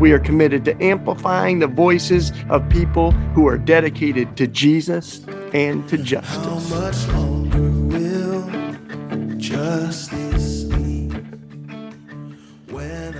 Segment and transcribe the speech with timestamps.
[0.00, 5.88] We are committed to amplifying the voices of people who are dedicated to Jesus and
[5.88, 6.36] to justice.
[6.36, 11.08] How much longer will justice be
[12.72, 13.14] when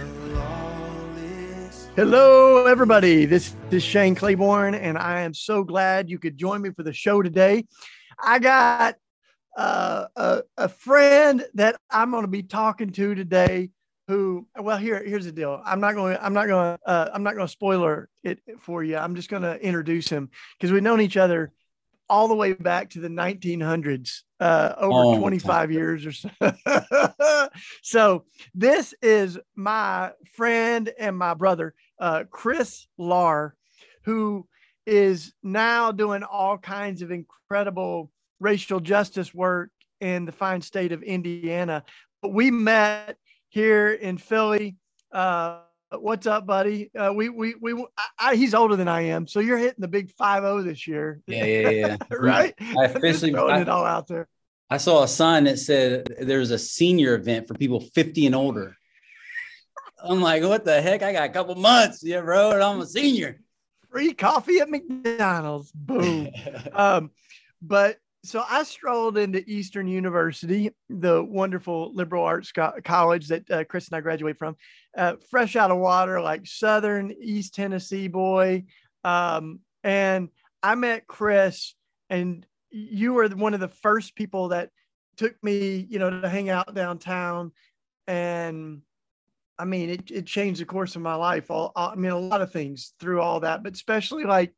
[1.96, 3.24] Hello, everybody.
[3.24, 6.92] This is Shane Claiborne, and I am so glad you could join me for the
[6.92, 7.66] show today.
[8.20, 8.96] I got
[9.56, 13.70] uh, a, a friend that I'm going to be talking to today
[14.08, 15.60] who well here here's the deal.
[15.64, 18.96] I'm not going i'm not going uh, i'm not going to spoiler it for you.
[18.96, 21.52] I'm just going to introduce him because we've known each other
[22.08, 26.30] all the way back to the 1900s uh, over oh, 25 years or so.
[27.82, 33.52] So this is my friend and my brother uh, chris Lahr
[34.04, 34.46] who
[34.86, 38.10] is now doing all kinds of incredible
[38.40, 41.84] racial justice work in the fine state of indiana.
[42.20, 43.16] But we met
[43.54, 44.76] here in Philly.
[45.12, 45.60] Uh,
[45.92, 46.90] what's up, buddy?
[46.92, 49.88] Uh, we we we I, I, he's older than I am, so you're hitting the
[49.88, 51.20] big five zero this year.
[51.28, 51.96] Yeah, yeah, yeah.
[52.10, 52.52] right.
[52.60, 54.28] I officially throwing I, it all out there.
[54.68, 58.76] I saw a sign that said there's a senior event for people 50 and older.
[60.02, 61.02] I'm like, what the heck?
[61.02, 63.40] I got a couple months, yeah, bro, and I'm a senior.
[63.90, 65.70] Free coffee at McDonald's.
[65.70, 66.28] Boom.
[66.72, 67.10] um,
[67.62, 73.64] but so I strolled into Eastern University, the wonderful liberal arts co- college that uh,
[73.64, 74.56] Chris and I graduate from,
[74.96, 78.64] uh, fresh out of water, like Southern East Tennessee boy.
[79.04, 80.30] Um, and
[80.62, 81.74] I met Chris,
[82.08, 84.70] and you were one of the first people that
[85.18, 87.52] took me, you know, to hang out downtown.
[88.06, 88.80] And
[89.58, 91.50] I mean, it, it changed the course of my life.
[91.50, 94.54] All, I mean, a lot of things through all that, but especially like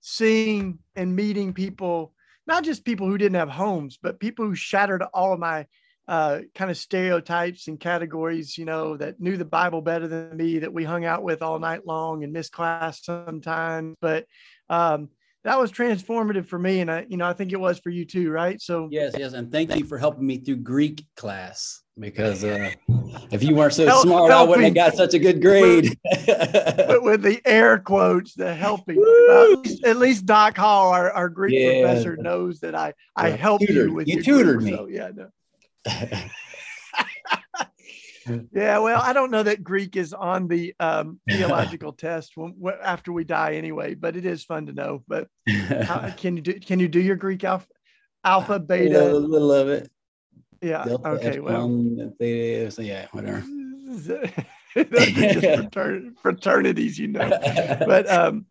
[0.00, 2.14] seeing and meeting people
[2.46, 5.66] not just people who didn't have homes, but people who shattered all of my
[6.08, 10.58] uh, kind of stereotypes and categories, you know, that knew the Bible better than me,
[10.58, 13.96] that we hung out with all night long and missed class sometimes.
[14.00, 14.26] But
[14.68, 15.10] um,
[15.44, 16.80] that was transformative for me.
[16.80, 18.60] And I, you know, I think it was for you too, right?
[18.60, 19.32] So, yes, yes.
[19.32, 22.70] And thank you for helping me through Greek class because uh,
[23.30, 24.46] if you weren't so Help, smart, helping.
[24.46, 25.96] I wouldn't have got such a good grade.
[26.28, 28.98] with, with the air quotes, the helping.
[28.98, 31.82] Uh, at, least, at, least, Doc Hall, our, our Greek yeah.
[31.82, 33.36] professor, knows that I I yeah.
[33.36, 33.88] helped tutored.
[33.88, 34.70] you with you tutored me.
[34.70, 35.28] So, yeah, no.
[38.52, 43.12] yeah, well, I don't know that Greek is on the um, theological test when, after
[43.12, 45.02] we die anyway, but it is fun to know.
[45.06, 45.28] But
[45.82, 47.66] how, can you do can you do your Greek alpha,
[48.24, 49.12] alpha beta?
[49.12, 49.90] A little of it.
[50.60, 50.84] Yeah.
[50.84, 51.40] Delta okay.
[51.40, 51.68] well.
[52.18, 53.06] Theta, so yeah.
[53.12, 53.44] Whatever.
[54.74, 55.74] just
[56.22, 57.28] fraternities, you know.
[57.86, 58.46] But um,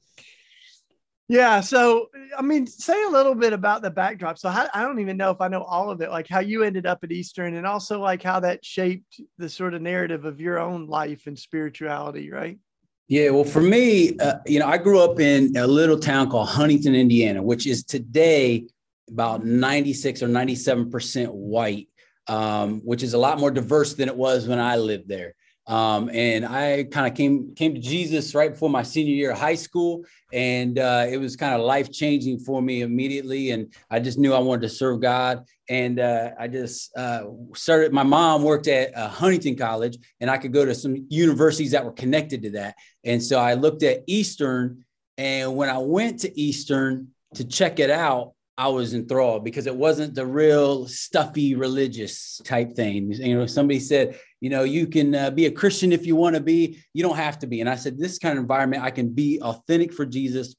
[1.32, 1.62] yeah.
[1.62, 4.38] So I mean, say a little bit about the backdrop.
[4.38, 6.10] So how, I don't even know if I know all of it.
[6.10, 9.74] Like how you ended up at Eastern, and also like how that shaped the sort
[9.74, 12.60] of narrative of your own life and spirituality, right?
[13.08, 16.48] Yeah, well, for me, uh, you know, I grew up in a little town called
[16.48, 18.68] Huntington, Indiana, which is today
[19.10, 21.90] about 96 or 97% white
[22.28, 25.36] um, which is a lot more diverse than it was when I lived there.
[25.68, 29.40] Um, and I kind of came came to Jesus right before my senior year of
[29.40, 33.52] high school, and uh, it was kind of life changing for me immediately.
[33.52, 37.94] And I just knew I wanted to serve God, and uh, I just uh, started.
[37.94, 41.86] My mom worked at uh, Huntington College, and I could go to some universities that
[41.86, 42.76] were connected to that.
[43.04, 44.84] And so I looked at Eastern,
[45.18, 49.76] and when I went to Eastern to check it out, I was enthralled because it
[49.76, 53.12] wasn't the real stuffy religious type thing.
[53.12, 56.36] You know, somebody said, you know, you can uh, be a Christian if you want
[56.36, 57.62] to be, you don't have to be.
[57.62, 60.56] And I said, this kind of environment, I can be authentic for Jesus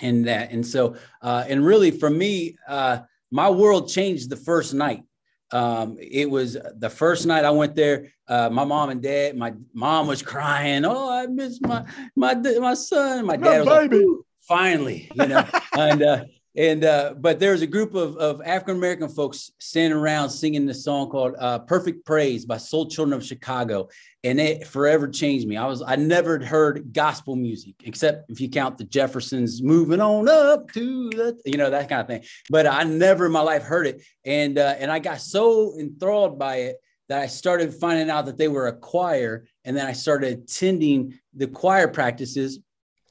[0.00, 0.50] and that.
[0.50, 3.00] And so, uh, and really for me, uh,
[3.30, 5.04] my world changed the first night.
[5.52, 8.08] Um, it was the first night I went there.
[8.26, 10.84] Uh, my mom and dad, my mom was crying.
[10.84, 11.84] Oh, I miss my
[12.14, 13.26] my my son.
[13.26, 14.04] My dad my was baby.
[14.04, 15.44] like, finally, you know,
[15.76, 16.24] and uh,
[16.56, 20.84] and uh, but there's a group of, of African American folks standing around singing this
[20.84, 23.88] song called uh, "Perfect Praise" by Soul Children of Chicago,
[24.24, 25.56] and it forever changed me.
[25.56, 30.28] I was I never heard gospel music except if you count the Jeffersons moving on
[30.28, 32.24] up to the you know that kind of thing.
[32.50, 36.38] But I never in my life heard it, and uh, and I got so enthralled
[36.38, 36.76] by it
[37.08, 41.18] that I started finding out that they were a choir, and then I started attending
[41.32, 42.58] the choir practices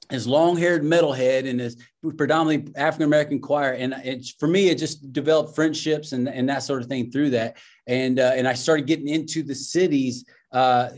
[0.10, 1.78] his long-haired metalhead and his
[2.18, 6.64] predominantly African American choir, and it's for me, it just developed friendships and, and that
[6.64, 7.58] sort of thing through that,
[7.88, 10.26] and uh, and I started getting into the cities.
[10.52, 10.90] Uh,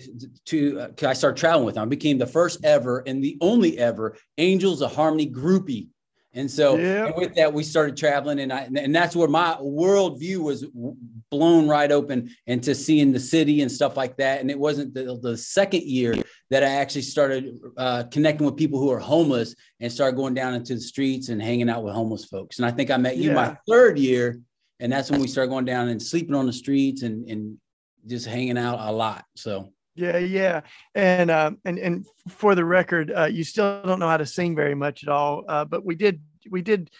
[0.45, 1.83] to uh, I started traveling with them.
[1.83, 5.89] I became the first ever and the only ever Angels of Harmony groupie
[6.33, 10.37] and so and with that, we started traveling, and I and that's where my worldview
[10.37, 10.65] was
[11.29, 14.39] blown right open into seeing the city and stuff like that.
[14.39, 16.15] And it wasn't the, the second year
[16.51, 20.53] that I actually started uh, connecting with people who are homeless and started going down
[20.53, 22.59] into the streets and hanging out with homeless folks.
[22.59, 23.35] And I think I met you yeah.
[23.35, 24.37] my third year,
[24.81, 27.57] and that's when we started going down and sleeping on the streets and and
[28.05, 29.23] just hanging out a lot.
[29.35, 30.61] So yeah, yeah,
[30.93, 34.53] and um, and and for the record, uh, you still don't know how to sing
[34.53, 36.91] very much at all, uh, but we did we did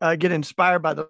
[0.00, 1.08] uh, get inspired by the.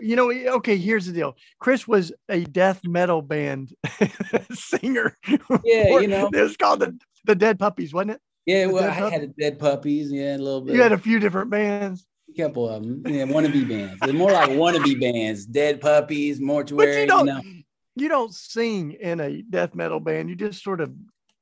[0.00, 0.76] You know, okay.
[0.76, 1.36] Here's the deal.
[1.60, 3.72] Chris was a death metal band
[4.52, 5.16] singer.
[5.62, 8.20] Yeah, you know, it was called the the Dead Puppies, wasn't it?
[8.46, 10.10] Yeah, well, I had a Dead Puppies.
[10.10, 10.74] Yeah, a little bit.
[10.74, 12.06] You had a few different bands.
[12.30, 13.02] A couple of them.
[13.06, 13.98] Yeah, wannabe bands.
[14.00, 15.46] They're more like wannabe bands.
[15.46, 16.92] Dead Puppies, Mortuary.
[16.92, 17.26] But you don't.
[17.26, 17.62] You know
[17.96, 20.28] you don't sing in a death metal band.
[20.28, 20.92] You just sort of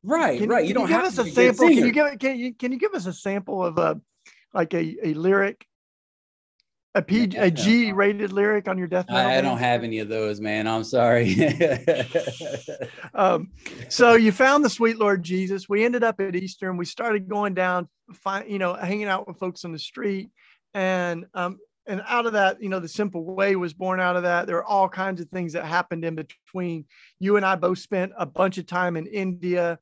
[0.04, 0.62] right, can, right.
[0.62, 1.69] You, you don't give us a sample.
[1.69, 4.00] Can you give can you can you give us a sample of a
[4.54, 5.66] like a, a lyric,
[6.94, 9.31] a P a G rated lyric on your death metal?
[9.31, 10.69] I, I don't have any of those, man.
[10.69, 11.35] I'm sorry.
[13.14, 13.50] um,
[13.88, 15.69] so you found the sweet Lord Jesus.
[15.69, 19.26] We ended up at Eastern and we started going down, find, you know, hanging out
[19.26, 20.31] with folks on the street.
[20.73, 24.23] And um, and out of that, you know, the simple way was born out of
[24.23, 24.46] that.
[24.46, 26.87] There are all kinds of things that happened in between.
[27.19, 29.79] You and I both spent a bunch of time in India,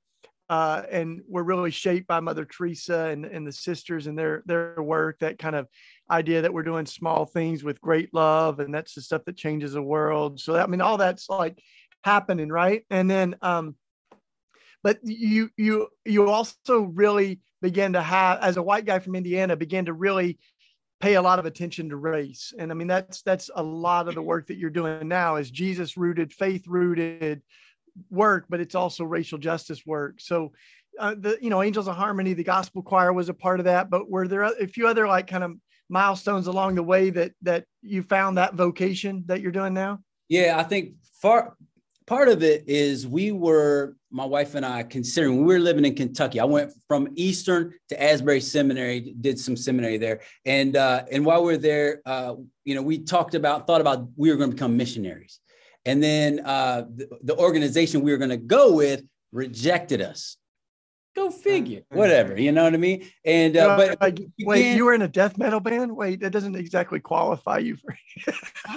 [0.53, 4.83] uh, and were really shaped by Mother Teresa and, and the sisters and their their
[4.83, 5.19] work.
[5.21, 5.67] That kind of
[6.11, 9.73] idea that we're doing small things with great love, and that's the stuff that changes
[9.73, 10.39] the world.
[10.39, 11.59] So that, I mean, all that's like
[12.05, 12.85] happening, right?
[12.91, 13.77] And then, um,
[14.83, 19.57] but you you you also really began to have, as a white guy from Indiana,
[19.57, 20.39] began to really
[21.01, 24.15] pay a lot of attention to race and i mean that's that's a lot of
[24.15, 27.43] the work that you're doing now is jesus rooted faith rooted
[28.11, 30.21] work but it's also racial justice work.
[30.21, 30.53] So
[30.99, 33.89] uh, the you know angels of harmony the gospel choir was a part of that
[33.89, 35.53] but were there a few other like kind of
[35.89, 40.01] milestones along the way that that you found that vocation that you're doing now?
[40.29, 41.55] Yeah i think far
[42.07, 45.95] part of it is we were my wife and I considering we were living in
[45.95, 46.39] Kentucky.
[46.39, 51.43] I went from Eastern to Asbury Seminary, did some seminary there, and uh, and while
[51.43, 52.35] we are there, uh,
[52.65, 55.41] you know, we talked about thought about we were going to become missionaries,
[55.85, 59.03] and then uh, the, the organization we were going to go with
[59.33, 60.37] rejected us.
[61.15, 61.81] Go figure.
[61.81, 61.99] Mm-hmm.
[61.99, 63.07] Whatever, you know what I mean?
[63.23, 65.95] And uh, but like, wait, you were in a death metal band?
[65.95, 67.95] Wait, that doesn't exactly qualify you for.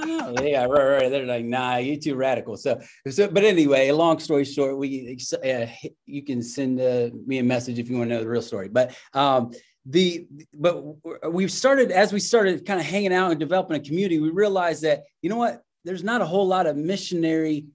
[0.05, 0.35] Know.
[0.43, 1.09] Yeah, right, right.
[1.09, 2.57] They're like, nah, you're too radical.
[2.57, 5.67] So, so, but anyway, long story short, we uh,
[6.05, 8.67] you can send uh, me a message if you want to know the real story.
[8.67, 9.51] But um,
[9.85, 10.83] the but
[11.31, 14.19] we've started as we started kind of hanging out and developing a community.
[14.19, 17.67] We realized that you know what, there's not a whole lot of missionary,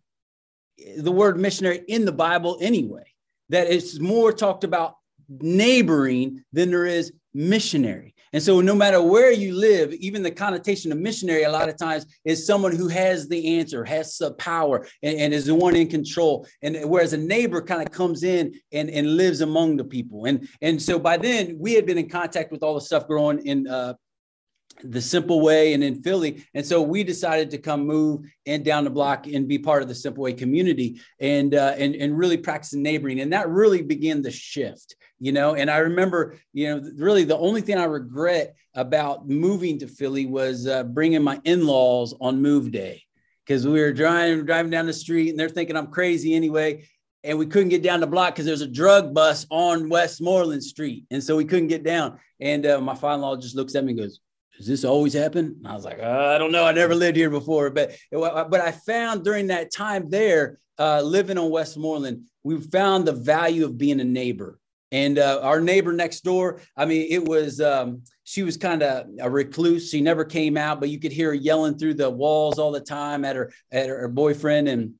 [0.98, 3.04] the word missionary in the Bible anyway
[3.48, 4.96] that it's more talked about
[5.28, 8.14] neighboring than there is missionary.
[8.32, 11.76] And so, no matter where you live, even the connotation of missionary, a lot of
[11.76, 15.74] times is someone who has the answer, has the power, and, and is the one
[15.74, 16.46] in control.
[16.62, 20.26] And whereas a neighbor kind of comes in and, and lives among the people.
[20.26, 23.44] And, and so, by then, we had been in contact with all the stuff growing
[23.44, 23.94] in uh,
[24.84, 26.44] the simple way and in Philly.
[26.54, 29.88] And so we decided to come move and down the block and be part of
[29.88, 33.20] the simple way community and, uh, and, and really practice neighboring.
[33.20, 35.54] And that really began the shift, you know?
[35.54, 40.26] And I remember, you know, really the only thing I regret about moving to Philly
[40.26, 43.02] was uh, bringing my in-laws on move day.
[43.48, 46.84] Cause we were driving, driving down the street and they're thinking I'm crazy anyway
[47.24, 51.04] and we couldn't get down the block because there's a drug bus on Westmoreland Street,
[51.10, 52.18] and so we couldn't get down.
[52.40, 54.20] And uh, my father-in-law just looks at me and goes,
[54.60, 55.56] does this always happen?
[55.58, 56.66] And I was like, uh, I don't know.
[56.66, 61.38] I never lived here before, but but I found during that time there, uh, living
[61.38, 64.58] on Westmoreland, we found the value of being a neighbor.
[64.92, 69.06] And uh, our neighbor next door, I mean, it was um, she was kind of
[69.18, 69.88] a recluse.
[69.88, 72.80] She never came out, but you could hear her yelling through the walls all the
[72.80, 74.92] time at her at her boyfriend and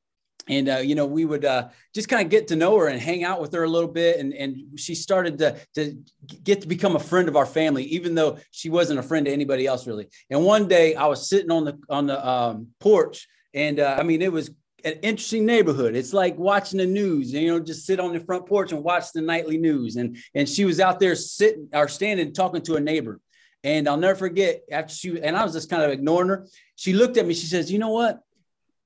[0.48, 3.00] and uh, you know we would uh, just kind of get to know her and
[3.00, 4.18] hang out with her a little bit.
[4.18, 5.96] And, and she started to, to
[6.42, 9.32] get to become a friend of our family even though she wasn't a friend to
[9.32, 10.08] anybody else really.
[10.30, 14.02] And one day i was sitting on the on the um, porch and uh, i
[14.02, 14.50] mean it was
[14.82, 15.94] an interesting neighborhood.
[15.94, 19.12] It's like watching the news you know just sit on the front porch and watch
[19.12, 19.96] the nightly news.
[19.96, 23.20] And and she was out there sitting or standing talking to a neighbor.
[23.62, 26.94] And i'll never forget after she and i was just kind of ignoring her she
[26.94, 27.34] looked at me.
[27.34, 28.20] She says you know what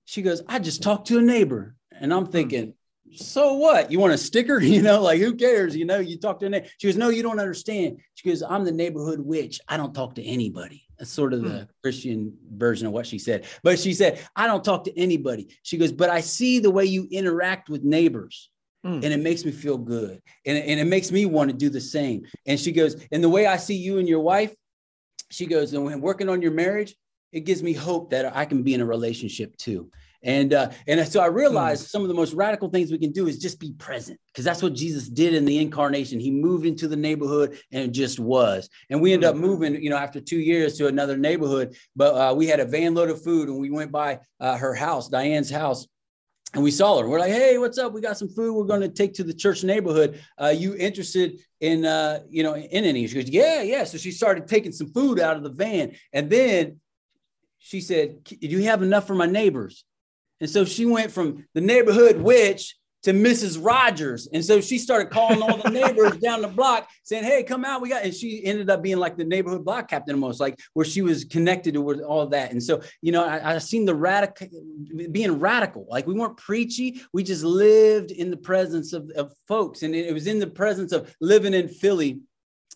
[0.05, 1.77] she goes, I just talked to a neighbor.
[1.93, 2.33] And I'm hmm.
[2.33, 2.75] thinking,
[3.17, 3.93] so what?
[3.93, 4.61] You want a sticker?
[4.63, 5.77] You know, like who cares?
[5.77, 6.63] You know, you talk to her.
[6.79, 8.01] She goes, no, you don't understand.
[8.15, 9.61] She goes, I'm the neighborhood witch.
[9.69, 10.85] I don't talk to anybody.
[10.99, 11.65] That's sort of the hmm.
[11.83, 13.47] Christian version of what she said.
[13.63, 15.49] But she said, I don't talk to anybody.
[15.63, 18.51] She goes, but I see the way you interact with neighbors.
[18.85, 19.03] Mm.
[19.03, 20.21] And it makes me feel good.
[20.45, 22.27] And, and it makes me want to do the same.
[22.47, 24.55] And she goes, and the way I see you and your wife,
[25.31, 26.95] she goes, and when working on your marriage,
[27.35, 29.91] it gives me hope that I can be in a relationship too.
[30.23, 31.89] And uh, and so I realized mm.
[31.91, 34.63] some of the most radical things we can do is just be present because that's
[34.63, 36.19] what Jesus did in the incarnation.
[36.19, 38.71] He moved into the neighborhood and just was.
[38.89, 39.43] And we ended up hmm.
[39.43, 41.77] moving, you know, after two years to another neighborhood.
[41.95, 44.75] But uh, we had a van load of food and we went by uh, her
[44.75, 45.87] house, Diane's house,
[46.55, 47.09] and we saw her.
[47.09, 47.93] We're like, "Hey, what's up?
[47.93, 48.55] We got some food.
[48.55, 50.21] We're going to take to the church neighborhood.
[50.41, 54.13] Uh, you interested in, uh, you know, in any?" She goes, "Yeah, yeah." So she
[54.13, 56.81] started taking some food out of the van, and then
[57.65, 59.85] she said, "Do you have enough for my neighbors?"
[60.41, 63.63] And so she went from the neighborhood witch to Mrs.
[63.63, 64.29] Rogers.
[64.33, 67.83] And so she started calling all the neighbors down the block saying, Hey, come out.
[67.83, 70.87] We got, and she ended up being like the neighborhood block captain almost like where
[70.87, 72.51] she was connected to all that.
[72.51, 74.49] And so, you know, I, I seen the radical
[75.13, 75.87] being radical.
[75.89, 77.03] Like we weren't preachy.
[77.13, 79.83] We just lived in the presence of, of folks.
[79.83, 82.21] And it, it was in the presence of living in Philly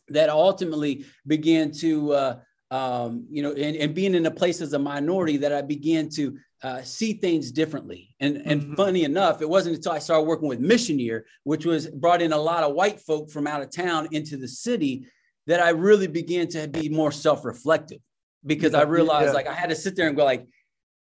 [0.08, 2.36] that ultimately began to, uh,
[2.70, 6.08] um, you know, and, and being in a place as a minority that I began
[6.10, 8.14] to uh, see things differently.
[8.20, 8.74] And, and mm-hmm.
[8.74, 12.32] funny enough, it wasn't until I started working with Mission Year, which was brought in
[12.32, 15.06] a lot of white folk from out of town into the city,
[15.46, 18.00] that I really began to be more self-reflective
[18.44, 19.32] because I realized yeah.
[19.32, 20.46] like I had to sit there and go like,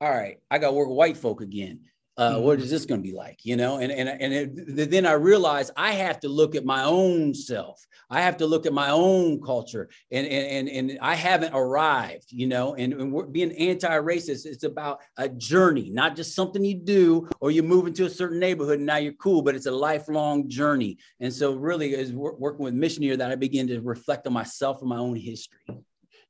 [0.00, 1.80] all right, I got to work with white folk again
[2.16, 2.42] uh, mm-hmm.
[2.42, 3.78] what is this going to be like you know?
[3.78, 7.84] And and, and it, then i realized i have to look at my own self.
[8.12, 9.88] I have to look at my own culture.
[10.10, 12.74] And and and, and i haven't arrived you know?
[12.74, 17.62] And, and being anti-racist it's about a journey not just something you do or you
[17.62, 20.98] move into a certain neighborhood and now you're cool but it's a lifelong journey.
[21.20, 24.80] And so really is working with Mission Year that i begin to reflect on myself
[24.80, 25.58] and my own history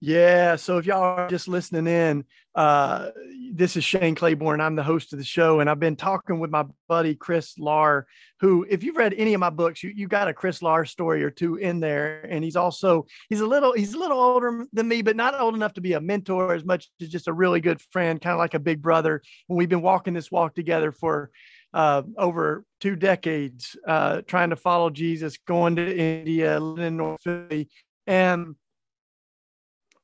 [0.01, 0.57] yeah.
[0.57, 3.11] So if y'all are just listening in, uh,
[3.53, 4.61] this is Shane Claiborne.
[4.61, 8.05] I'm the host of the show, and I've been talking with my buddy Chris Lahr,
[8.41, 11.23] who, if you've read any of my books, you, you got a Chris Lahr story
[11.23, 12.23] or two in there.
[12.23, 15.55] And he's also he's a little he's a little older than me, but not old
[15.55, 18.39] enough to be a mentor as much as just a really good friend, kind of
[18.39, 19.23] like a big brother.
[19.49, 21.31] And we've been walking this walk together for
[21.73, 27.21] uh, over two decades, uh, trying to follow Jesus, going to India, living in North
[27.23, 27.69] Philly,
[28.07, 28.57] and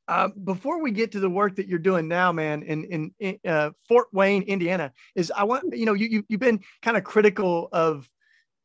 [0.09, 3.39] uh, before we get to the work that you're doing now, man, in in, in
[3.51, 7.05] uh, Fort Wayne, Indiana, is I want you know you, you you've been kind of
[7.05, 8.09] critical of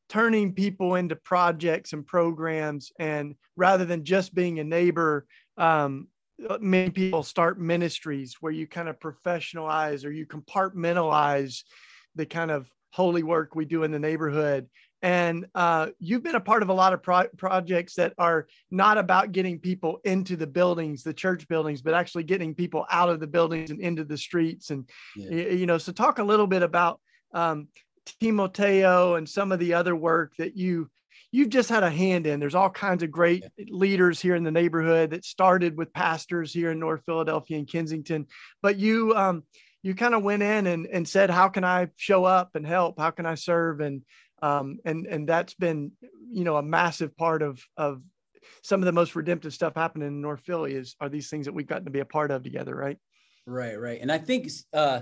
[0.07, 5.25] turning people into projects and programs, and rather than just being a neighbor,
[5.57, 6.07] um,
[6.47, 11.63] uh, many people start ministries where you kind of professionalize or you compartmentalize
[12.15, 14.67] the kind of holy work we do in the neighborhood
[15.01, 18.97] and uh, you've been a part of a lot of pro- projects that are not
[18.97, 23.19] about getting people into the buildings the church buildings but actually getting people out of
[23.19, 25.31] the buildings and into the streets and yeah.
[25.31, 26.99] you know so talk a little bit about
[27.33, 27.67] um,
[28.19, 30.89] timoteo and some of the other work that you
[31.31, 33.65] you've just had a hand in there's all kinds of great yeah.
[33.69, 38.25] leaders here in the neighborhood that started with pastors here in north philadelphia and kensington
[38.61, 39.43] but you um,
[39.83, 42.99] you kind of went in and, and said how can i show up and help
[42.99, 44.01] how can i serve and
[44.41, 45.91] um, and and that's been
[46.31, 48.01] you know a massive part of of
[48.63, 51.53] some of the most redemptive stuff happening in North Philly is are these things that
[51.53, 52.97] we've gotten to be a part of together, right?
[53.45, 53.99] Right, right.
[54.01, 55.01] And I think uh,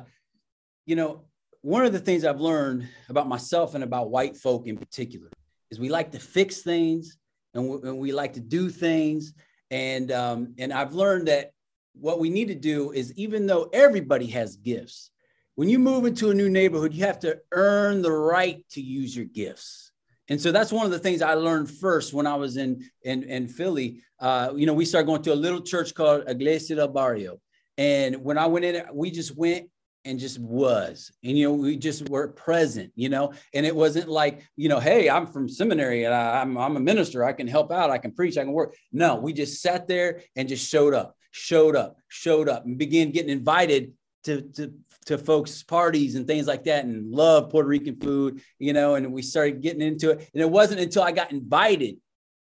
[0.86, 1.25] you know
[1.62, 5.29] one of the things I've learned about myself and about white folk in particular
[5.69, 7.17] is we like to fix things
[7.53, 9.34] and we, and we like to do things
[9.72, 11.51] and um, and I've learned that
[11.93, 15.12] what we need to do is even though everybody has gifts
[15.59, 19.13] when you move into a new neighborhood, you have to earn the right to use
[19.13, 19.91] your gifts.
[20.29, 23.23] And so that's one of the things I learned first when I was in in,
[23.23, 24.01] in Philly.
[24.21, 27.41] Uh, you know, we started going to a little church called Iglesia del Barrio.
[27.77, 29.69] And when I went in, we just went
[30.05, 31.11] and just was.
[31.25, 34.79] And, you know, we just were present, you know, and it wasn't like, you know,
[34.79, 37.25] hey, I'm from seminary and I, I'm, I'm a minister.
[37.25, 37.91] I can help out.
[37.91, 38.37] I can preach.
[38.37, 38.75] I can work.
[38.93, 43.11] No, we just sat there and just showed up, showed up, showed up and began
[43.11, 43.91] getting invited
[44.29, 44.74] to, to
[45.05, 49.12] to folks' parties and things like that and love Puerto Rican food, you know, and
[49.12, 50.29] we started getting into it.
[50.33, 51.98] And it wasn't until I got invited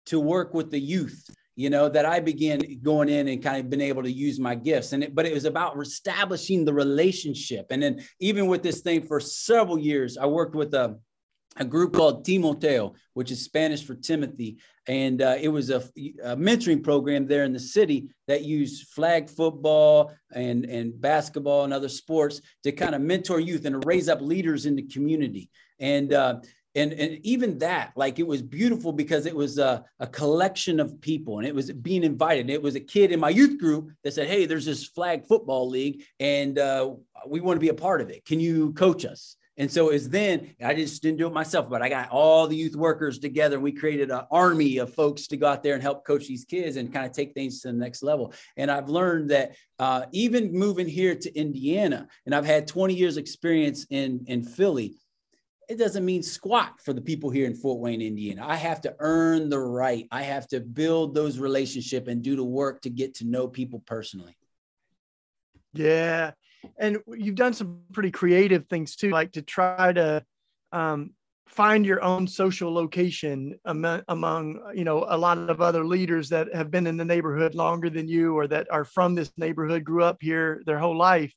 [0.05, 3.69] to work with the youth, you know, that I began going in and kind of
[3.69, 4.93] been able to use my gifts.
[4.93, 7.67] And it, but it was about establishing the relationship.
[7.69, 10.97] And then even with this thing for several years, I worked with a
[11.57, 14.57] a group called Timoteo, which is Spanish for Timothy.
[14.87, 15.77] And uh, it was a,
[16.23, 21.73] a, mentoring program there in the city that used flag football and, and basketball and
[21.73, 25.49] other sports to kind of mentor youth and to raise up leaders in the community.
[25.79, 26.39] And uh,
[26.75, 30.99] and and even that like it was beautiful because it was a, a collection of
[31.01, 34.13] people and it was being invited it was a kid in my youth group that
[34.13, 36.91] said hey there's this flag football league and uh,
[37.27, 40.07] we want to be a part of it can you coach us and so it's
[40.07, 43.55] then I just didn't do it myself, but I got all the youth workers together
[43.55, 46.45] and we created an army of folks to go out there and help coach these
[46.45, 48.33] kids and kind of take things to the next level.
[48.57, 53.17] And I've learned that uh, even moving here to Indiana, and I've had 20 years
[53.17, 54.95] experience in, in Philly,
[55.69, 58.45] it doesn't mean squat for the people here in Fort Wayne, Indiana.
[58.45, 60.07] I have to earn the right.
[60.11, 63.81] I have to build those relationships and do the work to get to know people
[63.85, 64.35] personally.
[65.73, 66.31] Yeah.
[66.77, 70.23] And you've done some pretty creative things too, like to try to
[70.71, 71.11] um,
[71.47, 76.53] find your own social location among, among, you know, a lot of other leaders that
[76.53, 80.03] have been in the neighborhood longer than you or that are from this neighborhood, grew
[80.03, 81.33] up here their whole life.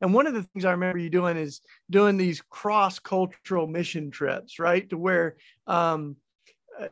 [0.00, 4.10] And one of the things I remember you doing is doing these cross cultural mission
[4.10, 4.88] trips, right?
[4.90, 6.16] To where um,
[6.78, 6.88] uh,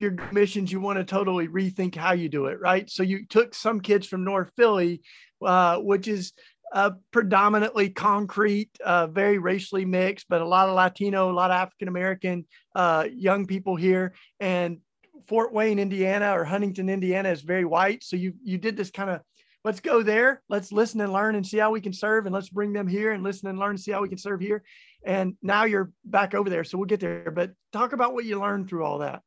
[0.00, 2.88] your missions, you want to totally rethink how you do it, right?
[2.88, 5.02] So you took some kids from North Philly,
[5.44, 6.32] uh, which is
[6.74, 11.56] uh, predominantly concrete, uh, very racially mixed, but a lot of Latino, a lot of
[11.56, 14.12] African American uh, young people here.
[14.40, 14.80] And
[15.28, 18.02] Fort Wayne, Indiana, or Huntington, Indiana, is very white.
[18.02, 19.20] So you you did this kind of
[19.64, 20.42] let's go there.
[20.48, 22.26] Let's listen and learn and see how we can serve.
[22.26, 24.40] And let's bring them here and listen and learn and see how we can serve
[24.40, 24.62] here.
[25.06, 26.64] And now you're back over there.
[26.64, 27.30] So we'll get there.
[27.30, 29.22] But talk about what you learned through all that.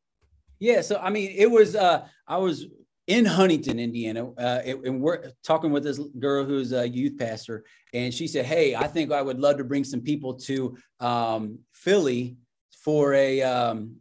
[0.59, 0.81] Yeah.
[0.81, 2.67] So, I mean, it was, uh, I was
[3.07, 7.63] in Huntington, Indiana, uh, and we're talking with this girl who's a youth pastor.
[7.93, 11.59] And she said, Hey, I think I would love to bring some people to um,
[11.73, 12.35] Philly
[12.83, 13.95] for a, um,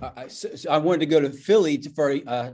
[0.00, 0.28] I,
[0.70, 2.52] I wanted to go to Philly to, for a, uh,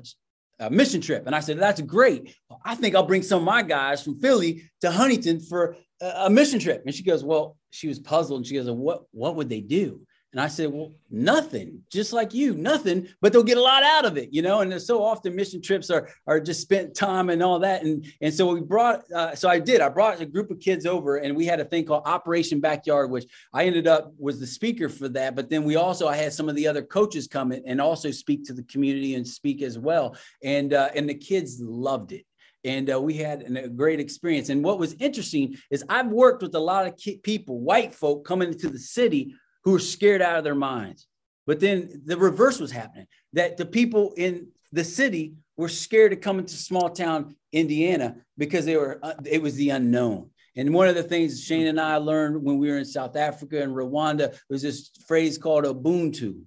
[0.61, 1.27] a mission trip.
[1.27, 2.35] And I said, that's great.
[2.65, 6.61] I think I'll bring some of my guys from Philly to Huntington for a mission
[6.61, 6.83] trip.
[6.85, 8.39] And she goes, well, she was puzzled.
[8.39, 10.01] And she goes, what, what would they do?
[10.33, 14.05] And I said, well, nothing, just like you, nothing, but they'll get a lot out
[14.05, 14.61] of it, you know?
[14.61, 17.83] And so often mission trips are, are just spent time and all that.
[17.83, 20.85] And, and so we brought, uh, so I did, I brought a group of kids
[20.85, 24.47] over and we had a thing called Operation Backyard, which I ended up was the
[24.47, 25.35] speaker for that.
[25.35, 28.11] But then we also, I had some of the other coaches come in and also
[28.11, 30.15] speak to the community and speak as well.
[30.45, 32.27] And, uh, and the kids loved it
[32.65, 34.49] and uh, we had an, a great experience.
[34.49, 38.49] And what was interesting is I've worked with a lot of people, white folk coming
[38.49, 39.35] into the city
[39.69, 41.07] who were scared out of their minds.
[41.47, 46.17] But then the reverse was happening that the people in the city were scared to
[46.17, 50.31] come into small town Indiana because they were uh, it was the unknown.
[50.57, 53.63] And one of the things Shane and I learned when we were in South Africa
[53.63, 56.41] and Rwanda was this phrase called Ubuntu.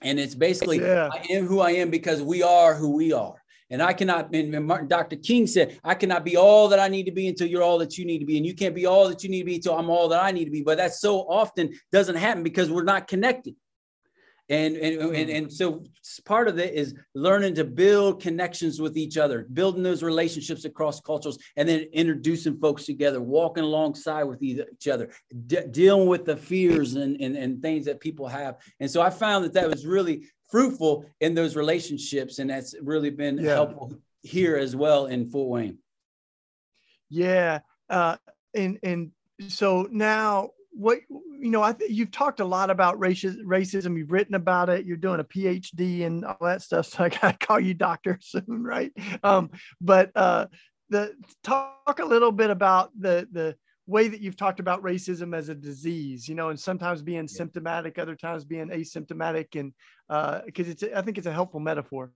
[0.00, 1.10] And it's basically, yeah.
[1.12, 3.34] I am who I am because we are who we are.
[3.70, 5.16] And I cannot, and Martin, Dr.
[5.16, 7.98] King said, I cannot be all that I need to be until you're all that
[7.98, 8.36] you need to be.
[8.36, 10.30] And you can't be all that you need to be until I'm all that I
[10.30, 10.62] need to be.
[10.62, 13.56] But that so often doesn't happen because we're not connected.
[14.48, 15.82] And, and, and, and so
[16.24, 21.00] part of it is learning to build connections with each other, building those relationships across
[21.00, 25.10] cultures, and then introducing folks together, walking alongside with each other,
[25.48, 28.56] de- dealing with the fears and, and, and things that people have.
[28.78, 32.38] And so I found that that was really fruitful in those relationships.
[32.38, 33.54] And that's really been yeah.
[33.54, 35.78] helpful here as well in Fort Wayne.
[37.08, 37.60] Yeah.
[37.88, 38.16] Uh,
[38.54, 39.10] and, and
[39.48, 43.96] so now what, you know, I think you've talked a lot about racism, racism.
[43.96, 44.84] You've written about it.
[44.84, 46.86] You're doing a PhD and all that stuff.
[46.96, 48.44] So I got to call you doctor soon.
[48.62, 48.92] Right.
[49.22, 50.46] Um, but, uh,
[50.88, 53.56] the talk a little bit about the, the,
[53.86, 57.26] way that you've talked about racism as a disease, you know, and sometimes being yeah.
[57.26, 59.72] symptomatic, other times being asymptomatic, and
[60.46, 62.12] because uh, it's, I think it's a helpful metaphor.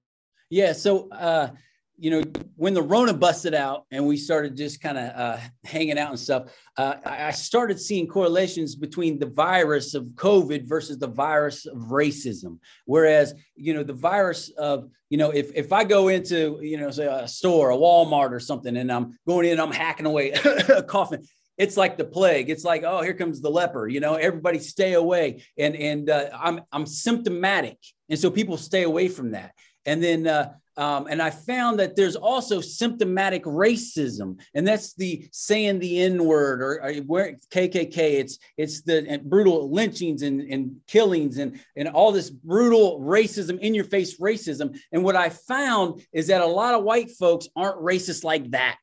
[0.51, 0.73] Yeah.
[0.73, 1.51] So, uh,
[1.97, 2.23] you know,
[2.57, 6.19] when the Rona busted out and we started just kind of uh, hanging out and
[6.19, 11.77] stuff, uh, I started seeing correlations between the virus of COVID versus the virus of
[11.77, 12.59] racism.
[12.87, 16.91] Whereas, you know, the virus of, you know, if, if I go into, you know,
[16.91, 20.31] say a store, a Walmart or something, and I'm going in, I'm hacking away,
[20.87, 21.23] coughing,
[21.61, 22.49] it's like the plague.
[22.49, 23.87] It's like, oh, here comes the leper.
[23.87, 25.45] You know, everybody stay away.
[25.59, 27.77] And and uh, I'm I'm symptomatic,
[28.09, 29.53] and so people stay away from that.
[29.85, 35.29] And then uh, um, and I found that there's also symptomatic racism, and that's the
[35.33, 37.99] saying the N word or, or where KKK.
[37.99, 43.75] It's it's the brutal lynchings and, and killings and and all this brutal racism, in
[43.75, 44.81] your face racism.
[44.93, 48.79] And what I found is that a lot of white folks aren't racist like that.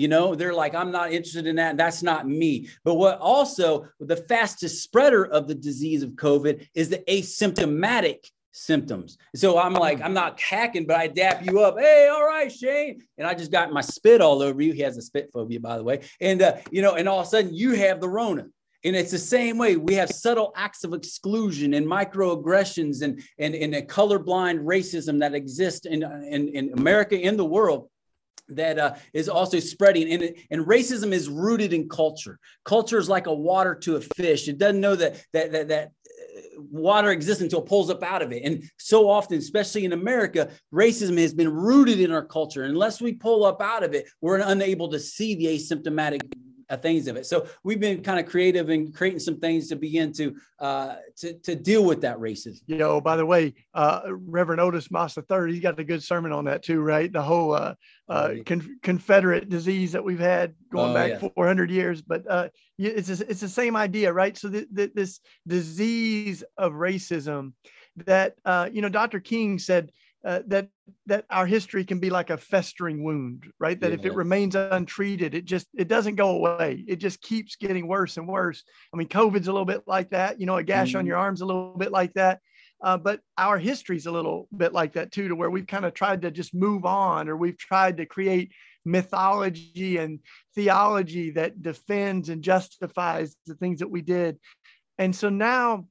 [0.00, 1.76] You know, they're like, I'm not interested in that.
[1.76, 2.70] That's not me.
[2.84, 9.18] But what also the fastest spreader of the disease of COVID is the asymptomatic symptoms.
[9.34, 11.78] So I'm like, I'm not hacking, but I dap you up.
[11.78, 13.02] Hey, all right, Shane.
[13.18, 14.72] And I just got my spit all over you.
[14.72, 16.00] He has a spit phobia, by the way.
[16.18, 18.46] And, uh, you know, and all of a sudden you have the Rona.
[18.82, 19.76] And it's the same way.
[19.76, 25.34] We have subtle acts of exclusion and microaggressions and, and, and a colorblind racism that
[25.34, 27.90] exists in, in, in America, in the world
[28.56, 30.12] that uh, is also spreading.
[30.12, 32.38] And, and racism is rooted in culture.
[32.64, 34.48] Culture is like a water to a fish.
[34.48, 38.22] It doesn't know that that that, that uh, water exists until it pulls up out
[38.22, 38.42] of it.
[38.44, 42.64] And so often especially in america racism has been rooted in our culture.
[42.64, 46.20] Unless we pull up out of it we're unable to see the asymptomatic
[46.70, 47.26] uh, things of it.
[47.26, 51.34] So we've been kind of creative and creating some things to begin to uh, to,
[51.40, 52.60] to deal with that racism.
[52.66, 56.32] You know, by the way, uh, Reverend Otis Moss III, he's got a good sermon
[56.32, 57.12] on that too, right?
[57.12, 57.74] The whole uh,
[58.08, 61.28] uh, con- Confederate disease that we've had going oh, back yeah.
[61.34, 64.36] 400 years, but uh, it's it's the same idea, right?
[64.38, 67.52] So th- th- this disease of racism
[68.06, 69.20] that uh, you know, Dr.
[69.20, 69.90] King said
[70.24, 70.68] uh, that
[71.06, 73.98] that our history can be like a festering wound right that yeah.
[73.98, 78.16] if it remains untreated it just it doesn't go away it just keeps getting worse
[78.16, 80.98] and worse i mean covid's a little bit like that you know a gash mm-hmm.
[80.98, 82.40] on your arm's a little bit like that
[82.82, 85.94] uh, but our history's a little bit like that too to where we've kind of
[85.94, 88.52] tried to just move on or we've tried to create
[88.84, 90.20] mythology and
[90.54, 94.38] theology that defends and justifies the things that we did
[94.98, 95.86] and so now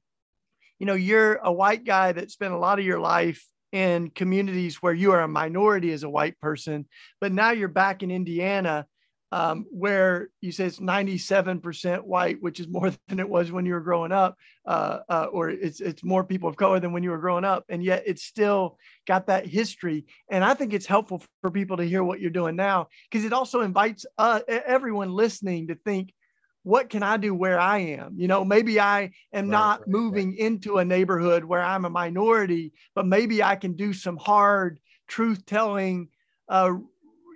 [0.78, 4.76] you know you're a white guy that spent a lot of your life in communities
[4.76, 6.86] where you are a minority as a white person,
[7.20, 8.86] but now you're back in Indiana,
[9.32, 13.74] um, where you say it's 97% white, which is more than it was when you
[13.74, 17.10] were growing up, uh, uh, or it's it's more people of color than when you
[17.10, 20.06] were growing up, and yet it's still got that history.
[20.30, 23.32] And I think it's helpful for people to hear what you're doing now because it
[23.32, 26.12] also invites uh, everyone listening to think
[26.62, 28.14] what can I do where I am?
[28.18, 30.38] You know, maybe I am right, not right, moving right.
[30.38, 35.46] into a neighborhood where I'm a minority, but maybe I can do some hard truth
[35.46, 36.08] telling,
[36.48, 36.72] uh,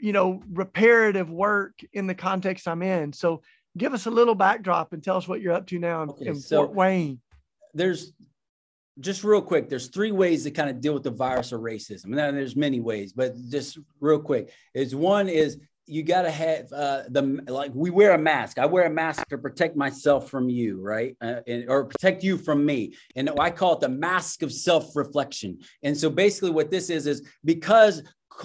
[0.02, 3.12] you know, reparative work in the context I'm in.
[3.12, 3.42] So
[3.76, 6.26] give us a little backdrop and tell us what you're up to now in, okay,
[6.26, 7.20] in so Fort Wayne.
[7.72, 8.12] There's
[9.00, 12.04] just real quick, there's three ways to kind of deal with the virus of racism.
[12.04, 16.72] And there's many ways, but just real quick is one is you got to have
[16.72, 18.58] uh, the like we wear a mask.
[18.58, 21.16] I wear a mask to protect myself from you right?
[21.20, 22.94] Uh, and, or protect you from me.
[23.16, 25.58] And i call it the mask of self-reflection.
[25.82, 28.02] And so basically what this is is because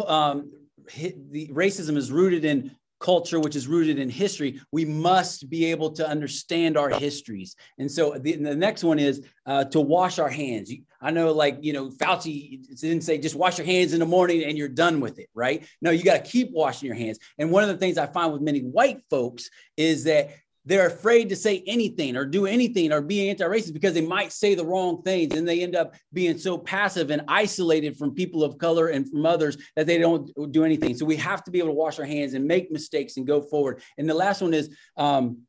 [0.08, 0.52] um,
[0.96, 5.92] the racism is rooted in culture, which is rooted in history, we must be able
[5.92, 7.56] to understand our histories.
[7.78, 10.72] And so the, the next one is uh, to wash our hands.
[11.02, 14.44] I know, like, you know, Fauci didn't say just wash your hands in the morning
[14.44, 15.66] and you're done with it, right?
[15.82, 17.20] No, you got to keep washing your hands.
[17.38, 20.32] And one of the things I find with many white folks is that
[20.70, 24.54] they're afraid to say anything or do anything or be anti-racist because they might say
[24.54, 28.60] the wrong things and they end up being so passive and isolated from people of
[28.60, 30.96] color and from others that they don't do anything.
[30.96, 33.42] So we have to be able to wash our hands and make mistakes and go
[33.42, 33.82] forward.
[33.98, 35.40] And the last one is um,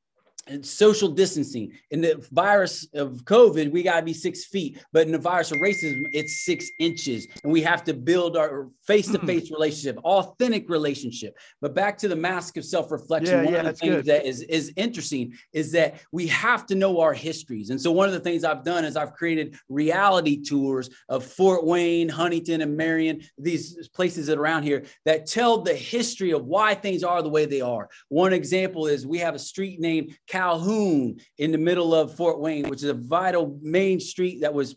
[0.63, 1.73] social distancing.
[1.91, 5.53] In the virus of COVID, we got to be six feet, but in the virus
[5.53, 7.27] of racism, it's six inches.
[7.43, 11.37] And we have to build our face to face relationship, authentic relationship.
[11.61, 14.05] But back to the mask of self reflection, yeah, one yeah, of the things good.
[14.07, 17.71] that is, is interesting is that we have to know our histories.
[17.71, 21.65] And so, one of the things I've done is I've created reality tours of Fort
[21.65, 26.47] Wayne, Huntington, and Marion, these places that are around here that tell the history of
[26.47, 27.89] why things are the way they are.
[28.09, 32.69] One example is we have a street named Calhoun in the middle of Fort Wayne,
[32.71, 34.75] which is a vital main street that was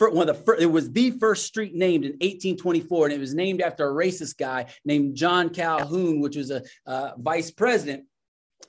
[0.00, 3.32] one of the first, it was the first street named in 1824, and it was
[3.32, 8.04] named after a racist guy named John Calhoun, which was a uh, vice president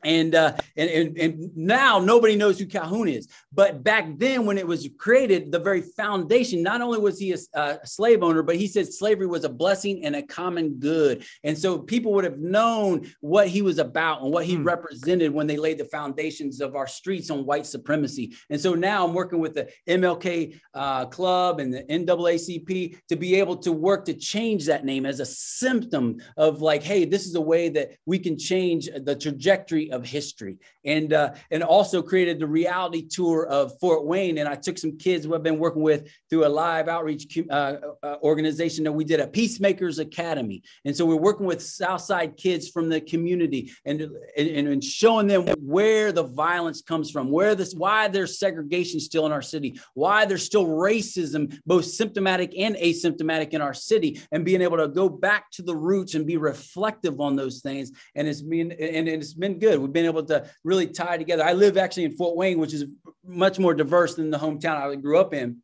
[0.03, 3.27] and, uh, and, and and now nobody knows who Calhoun is.
[3.51, 7.37] But back then, when it was created, the very foundation, not only was he a,
[7.53, 11.25] a, slave owner, but he said slavery was a blessing and a common good.
[11.43, 14.63] And so people would have known what he was about and what he hmm.
[14.63, 18.35] represented when they laid the foundations of our streets on white supremacy.
[18.49, 23.35] And so now I'm working with the MLK uh, Club and the NAACP to be
[23.35, 27.35] able to work to change that name as a symptom of like, hey, this is
[27.35, 32.39] a way that we can change the trajectory of history and uh, and also created
[32.39, 34.37] the reality tour of Fort Wayne.
[34.37, 37.77] And I took some kids who I've been working with through a live outreach uh,
[38.03, 40.63] uh, organization that we did a Peacemakers Academy.
[40.85, 44.01] And so we're working with Southside kids from the community and,
[44.37, 49.25] and, and showing them where the violence comes from, where this, why there's segregation still
[49.25, 54.45] in our city, why there's still racism, both symptomatic and asymptomatic in our city, and
[54.45, 57.91] being able to go back to the roots and be reflective on those things.
[58.15, 59.74] And it's been and it's been good.
[59.79, 61.43] We've been able to really tie together.
[61.43, 62.85] I live actually in Fort Wayne, which is
[63.23, 65.57] much more diverse than the hometown I grew up in.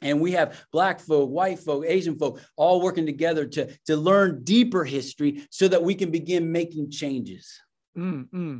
[0.00, 4.42] And we have black folk, white folk, Asian folk all working together to, to learn
[4.42, 7.60] deeper history so that we can begin making changes.
[7.96, 8.58] Mm-hmm.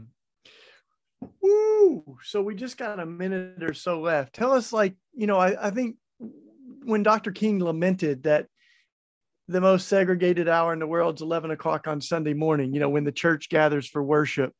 [1.40, 2.18] Woo!
[2.22, 4.34] So we just got a minute or so left.
[4.34, 5.96] Tell us, like, you know, I, I think
[6.84, 7.32] when Dr.
[7.32, 8.46] King lamented that
[9.48, 12.88] the most segregated hour in the world is 11 o'clock on Sunday morning, you know,
[12.88, 14.52] when the church gathers for worship,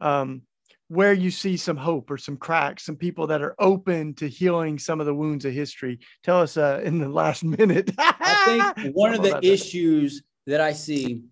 [0.00, 0.42] um,
[0.88, 4.78] where you see some hope or some cracks, some people that are open to healing
[4.78, 5.98] some of the wounds of history.
[6.22, 7.90] Tell us uh, in the last minute.
[7.98, 10.52] I think one of the issues that.
[10.52, 11.24] that I see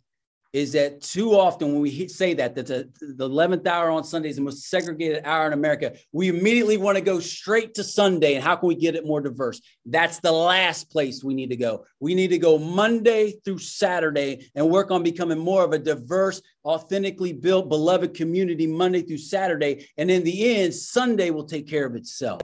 [0.52, 4.28] is that too often when we say that that the, the 11th hour on sunday
[4.28, 8.34] is the most segregated hour in america we immediately want to go straight to sunday
[8.34, 9.60] and how can we get it more diverse?
[9.86, 11.84] That's the last place we need to go.
[12.00, 16.42] We need to go monday through saturday and work on becoming more of a diverse
[16.64, 21.86] authentically built beloved community monday through saturday and in the end sunday will take care
[21.86, 22.40] of itself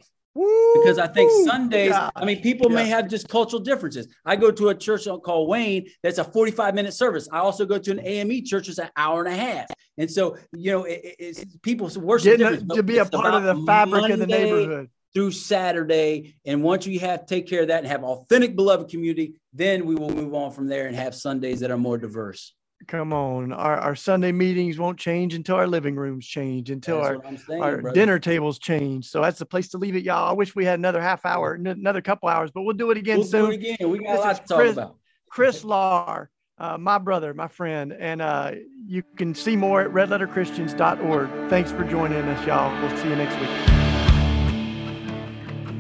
[0.75, 2.77] because I think Sundays, I mean, people yeah.
[2.77, 4.07] may have just cultural differences.
[4.25, 7.29] I go to a church called Wayne that's a 45 minute service.
[7.33, 9.67] I also go to an AME church that's an hour and a half.
[9.97, 13.65] And so, you know, it, it's people worship Getting, to be a part of the
[13.67, 16.37] fabric Monday of the neighborhood through Saturday.
[16.45, 19.95] And once we have take care of that and have authentic beloved community, then we
[19.95, 22.55] will move on from there and have Sundays that are more diverse.
[22.87, 23.53] Come on.
[23.53, 27.93] Our, our Sunday meetings won't change until our living rooms change, until our, saying, our
[27.93, 29.09] dinner tables change.
[29.09, 30.29] So that's the place to leave it, y'all.
[30.29, 33.19] I wish we had another half hour, another couple hours, but we'll do it again
[33.19, 33.51] we'll soon.
[33.51, 33.91] Do it again.
[33.91, 34.97] We got this a lot to talk Chris, about.
[35.29, 37.93] Chris Lahr, uh, my brother, my friend.
[37.93, 38.53] And uh,
[38.87, 41.51] you can see more at redletterchristians.org.
[41.51, 42.73] Thanks for joining us, y'all.
[42.81, 43.78] We'll see you next week.